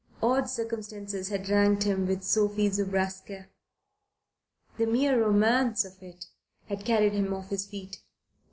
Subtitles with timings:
[0.23, 3.49] Odd circumstances had ranked him with Sophie Zobraska.
[4.79, 6.25] The mere romance of it
[6.65, 8.01] had carried him off his feet.